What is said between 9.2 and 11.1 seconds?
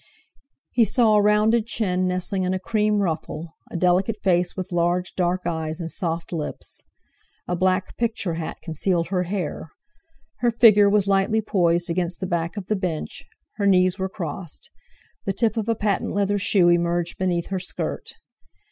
hair; her figure was